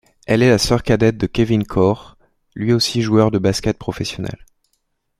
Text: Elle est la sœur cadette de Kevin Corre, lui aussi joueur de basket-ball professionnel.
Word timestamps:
Elle 0.25 0.41
est 0.41 0.49
la 0.49 0.57
sœur 0.57 0.81
cadette 0.81 1.19
de 1.19 1.27
Kevin 1.27 1.63
Corre, 1.63 2.17
lui 2.55 2.73
aussi 2.73 3.03
joueur 3.03 3.29
de 3.29 3.37
basket-ball 3.37 3.77
professionnel. 3.77 4.43